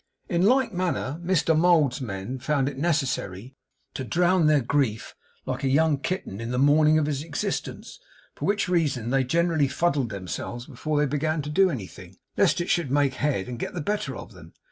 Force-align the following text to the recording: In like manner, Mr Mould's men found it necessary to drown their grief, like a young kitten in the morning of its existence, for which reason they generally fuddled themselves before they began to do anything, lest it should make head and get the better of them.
In 0.27 0.41
like 0.41 0.73
manner, 0.73 1.21
Mr 1.23 1.55
Mould's 1.55 2.01
men 2.01 2.39
found 2.39 2.67
it 2.67 2.75
necessary 2.79 3.55
to 3.93 4.03
drown 4.03 4.47
their 4.47 4.61
grief, 4.63 5.13
like 5.45 5.63
a 5.63 5.67
young 5.67 5.99
kitten 5.99 6.41
in 6.41 6.49
the 6.49 6.57
morning 6.57 6.97
of 6.97 7.07
its 7.07 7.21
existence, 7.21 7.99
for 8.33 8.45
which 8.45 8.67
reason 8.67 9.11
they 9.11 9.23
generally 9.23 9.67
fuddled 9.67 10.09
themselves 10.09 10.65
before 10.65 10.97
they 10.97 11.05
began 11.05 11.43
to 11.43 11.51
do 11.51 11.69
anything, 11.69 12.15
lest 12.35 12.59
it 12.59 12.67
should 12.71 12.89
make 12.89 13.13
head 13.13 13.47
and 13.47 13.59
get 13.59 13.75
the 13.75 13.79
better 13.79 14.15
of 14.17 14.31
them. 14.33 14.53